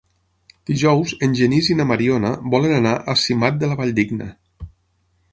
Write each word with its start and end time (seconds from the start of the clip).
Dijous 0.69 1.11
en 1.25 1.35
Genís 1.39 1.67
i 1.71 1.75
na 1.81 1.85
Mariona 1.91 2.31
volen 2.55 2.73
anar 2.77 2.93
a 3.13 3.15
Simat 3.25 3.61
de 3.65 3.69
la 3.73 3.77
Valldigna. 3.83 4.31